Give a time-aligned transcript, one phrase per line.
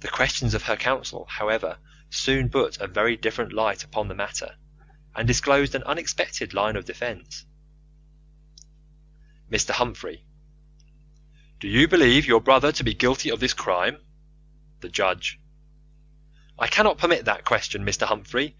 [0.00, 1.78] The questions of her counsel, however,
[2.10, 4.56] soon put a very different light upon the matter,
[5.14, 7.46] and disclosed an unexpected line of defence.
[9.48, 9.70] Mr.
[9.70, 10.26] Humphrey:
[11.60, 13.98] Do you believe your brother to be guilty of this crime?
[14.80, 15.38] The Judge:
[16.58, 18.06] I cannot permit that question, Mr.
[18.08, 18.56] Humphrey.